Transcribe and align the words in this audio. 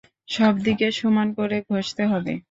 সবদিকে 0.29 0.87
সমান 0.99 1.27
করে 1.37 1.57
ঘষতে 1.69 2.03
হবে। 2.11 2.33